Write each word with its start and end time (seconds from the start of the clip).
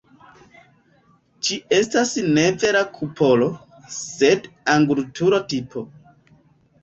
Ĝi 1.47 1.57
estas 1.79 2.13
ne 2.37 2.45
vera 2.63 2.81
kupolo, 2.95 3.49
sed 3.97 4.47
angulturo-tipo. 4.77 5.85